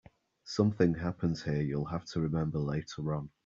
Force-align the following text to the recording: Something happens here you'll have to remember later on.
Something 0.45 0.95
happens 0.95 1.43
here 1.43 1.61
you'll 1.61 1.85
have 1.85 2.05
to 2.05 2.21
remember 2.21 2.57
later 2.57 3.13
on. 3.13 3.29